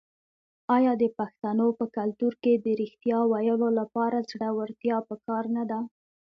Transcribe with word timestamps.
آیا 0.75 0.93
د 1.01 1.03
پښتنو 1.17 1.67
په 1.79 1.85
کلتور 1.97 2.33
کې 2.43 2.53
د 2.55 2.67
ریښتیا 2.81 3.19
ویلو 3.31 3.69
لپاره 3.79 4.25
زړورتیا 4.29 4.97
پکار 5.09 5.43
نه 5.55 5.63
ده؟ 5.69 5.79